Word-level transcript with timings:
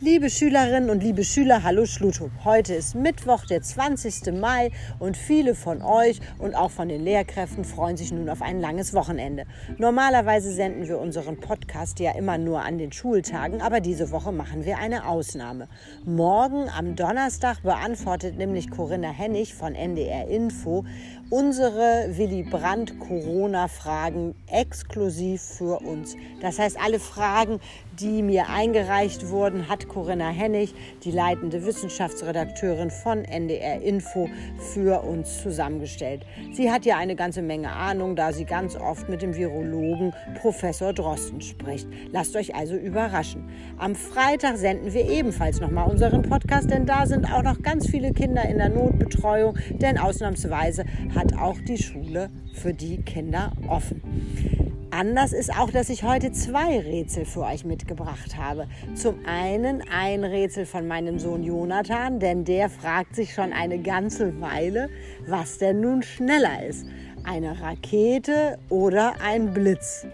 Liebe 0.00 0.30
Schülerinnen 0.30 0.90
und 0.90 1.02
liebe 1.02 1.24
Schüler, 1.24 1.64
hallo 1.64 1.84
Schlutup. 1.84 2.30
Heute 2.44 2.72
ist 2.72 2.94
Mittwoch, 2.94 3.44
der 3.46 3.62
20. 3.62 4.32
Mai 4.32 4.70
und 5.00 5.16
viele 5.16 5.56
von 5.56 5.82
euch 5.82 6.20
und 6.38 6.54
auch 6.54 6.70
von 6.70 6.88
den 6.88 7.02
Lehrkräften 7.02 7.64
freuen 7.64 7.96
sich 7.96 8.12
nun 8.12 8.28
auf 8.28 8.40
ein 8.40 8.60
langes 8.60 8.94
Wochenende. 8.94 9.44
Normalerweise 9.76 10.52
senden 10.52 10.86
wir 10.86 11.00
unseren 11.00 11.40
Podcast 11.40 11.98
ja 11.98 12.12
immer 12.12 12.38
nur 12.38 12.62
an 12.62 12.78
den 12.78 12.92
Schultagen, 12.92 13.60
aber 13.60 13.80
diese 13.80 14.12
Woche 14.12 14.30
machen 14.30 14.64
wir 14.64 14.78
eine 14.78 15.04
Ausnahme. 15.04 15.66
Morgen 16.04 16.68
am 16.68 16.94
Donnerstag 16.94 17.64
beantwortet 17.64 18.38
nämlich 18.38 18.70
Corinna 18.70 19.10
Hennig 19.10 19.52
von 19.52 19.74
NDR 19.74 20.28
Info 20.28 20.84
unsere 21.30 22.16
Willy 22.16 22.42
Brandt 22.42 22.98
Corona-Fragen 23.00 24.34
exklusiv 24.46 25.42
für 25.42 25.80
uns. 25.80 26.16
Das 26.40 26.58
heißt, 26.58 26.78
alle 26.82 26.98
Fragen, 26.98 27.60
die 28.00 28.22
mir 28.22 28.48
eingereicht 28.48 29.28
wurden, 29.28 29.68
hat 29.68 29.87
Corinna 29.88 30.28
Hennig, 30.28 30.74
die 31.02 31.10
leitende 31.10 31.64
Wissenschaftsredakteurin 31.64 32.90
von 32.90 33.24
NDR 33.24 33.82
Info, 33.82 34.28
für 34.72 35.02
uns 35.02 35.42
zusammengestellt. 35.42 36.24
Sie 36.52 36.70
hat 36.70 36.84
ja 36.84 36.96
eine 36.98 37.16
ganze 37.16 37.42
Menge 37.42 37.70
Ahnung, 37.70 38.14
da 38.14 38.32
sie 38.32 38.44
ganz 38.44 38.76
oft 38.76 39.08
mit 39.08 39.22
dem 39.22 39.34
Virologen 39.34 40.12
Professor 40.40 40.92
Drosten 40.92 41.40
spricht. 41.40 41.88
Lasst 42.12 42.36
euch 42.36 42.54
also 42.54 42.76
überraschen. 42.76 43.48
Am 43.78 43.94
Freitag 43.94 44.58
senden 44.58 44.92
wir 44.92 45.08
ebenfalls 45.08 45.60
nochmal 45.60 45.90
unseren 45.90 46.22
Podcast, 46.22 46.70
denn 46.70 46.86
da 46.86 47.06
sind 47.06 47.32
auch 47.32 47.42
noch 47.42 47.62
ganz 47.62 47.88
viele 47.88 48.12
Kinder 48.12 48.44
in 48.44 48.58
der 48.58 48.68
Notbetreuung, 48.68 49.56
denn 49.70 49.98
ausnahmsweise 49.98 50.84
hat 51.14 51.36
auch 51.38 51.58
die 51.66 51.78
Schule 51.78 52.30
für 52.52 52.74
die 52.74 52.98
Kinder 53.02 53.52
offen. 53.68 54.67
Anders 54.90 55.34
ist 55.34 55.54
auch, 55.54 55.70
dass 55.70 55.90
ich 55.90 56.02
heute 56.02 56.32
zwei 56.32 56.80
Rätsel 56.80 57.26
für 57.26 57.42
euch 57.42 57.64
mitgebracht 57.64 58.38
habe. 58.38 58.68
Zum 58.94 59.16
einen 59.26 59.82
ein 59.90 60.24
Rätsel 60.24 60.64
von 60.64 60.88
meinem 60.88 61.18
Sohn 61.18 61.42
Jonathan, 61.42 62.20
denn 62.20 62.44
der 62.44 62.70
fragt 62.70 63.14
sich 63.14 63.34
schon 63.34 63.52
eine 63.52 63.78
ganze 63.80 64.40
Weile, 64.40 64.88
was 65.26 65.58
denn 65.58 65.80
nun 65.80 66.02
schneller 66.02 66.64
ist. 66.66 66.86
Eine 67.22 67.60
Rakete 67.60 68.58
oder 68.70 69.20
ein 69.20 69.52
Blitz. 69.52 70.06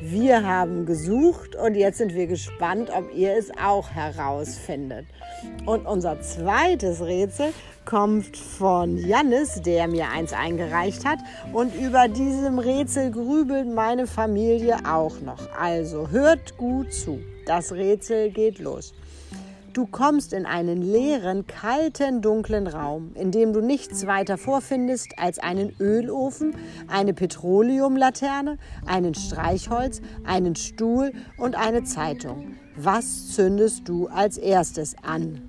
Wir 0.00 0.46
haben 0.46 0.86
gesucht 0.86 1.56
und 1.56 1.74
jetzt 1.74 1.98
sind 1.98 2.14
wir 2.14 2.28
gespannt, 2.28 2.88
ob 2.96 3.12
ihr 3.14 3.36
es 3.36 3.50
auch 3.60 3.90
herausfindet. 3.90 5.06
Und 5.66 5.86
unser 5.86 6.20
zweites 6.20 7.00
Rätsel 7.00 7.52
kommt 7.84 8.36
von 8.36 8.96
Jannis, 8.96 9.60
der 9.60 9.88
mir 9.88 10.08
eins 10.10 10.32
eingereicht 10.32 11.04
hat. 11.04 11.18
Und 11.52 11.74
über 11.74 12.06
diesem 12.06 12.60
Rätsel 12.60 13.10
grübelt 13.10 13.66
meine 13.74 14.06
Familie 14.06 14.76
auch 14.88 15.20
noch. 15.20 15.50
Also 15.58 16.10
hört 16.10 16.56
gut 16.56 16.92
zu. 16.92 17.18
Das 17.46 17.72
Rätsel 17.72 18.30
geht 18.30 18.60
los. 18.60 18.94
Du 19.74 19.86
kommst 19.86 20.32
in 20.32 20.46
einen 20.46 20.80
leeren, 20.80 21.46
kalten, 21.46 22.22
dunklen 22.22 22.66
Raum, 22.66 23.12
in 23.14 23.30
dem 23.30 23.52
du 23.52 23.60
nichts 23.60 24.06
weiter 24.06 24.38
vorfindest 24.38 25.18
als 25.18 25.38
einen 25.38 25.74
Ölofen, 25.78 26.56
eine 26.88 27.12
Petroleumlaterne, 27.12 28.56
einen 28.86 29.14
Streichholz, 29.14 30.00
einen 30.24 30.56
Stuhl 30.56 31.12
und 31.36 31.54
eine 31.54 31.84
Zeitung. 31.84 32.56
Was 32.76 33.34
zündest 33.34 33.88
du 33.88 34.06
als 34.08 34.38
erstes 34.38 34.96
an? 35.02 35.42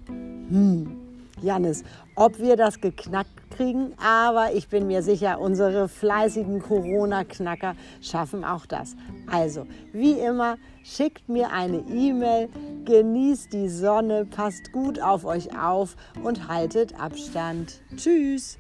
Hm, 0.50 0.98
Jannis, 1.42 1.84
ob 2.16 2.40
wir 2.40 2.58
das 2.58 2.82
geknackt 2.82 3.49
kriegen, 3.60 3.94
aber 3.98 4.54
ich 4.54 4.70
bin 4.70 4.88
mir 4.88 5.04
sicher, 5.04 5.40
unsere 5.40 5.90
fleißigen 5.90 6.62
Corona-Knacker 6.62 7.76
schaffen 8.02 8.46
auch 8.46 8.66
das. 8.66 8.96
Also, 9.30 9.66
wie 9.92 10.14
immer, 10.14 10.56
schickt 10.84 11.28
mir 11.28 11.52
eine 11.52 11.80
E-Mail, 11.80 12.48
genießt 12.86 13.52
die 13.52 13.68
Sonne, 13.68 14.26
passt 14.26 14.72
gut 14.72 15.02
auf 15.02 15.26
euch 15.26 15.50
auf 15.60 15.98
und 16.24 16.48
haltet 16.48 16.98
Abstand. 16.98 17.82
Tschüss! 17.98 18.58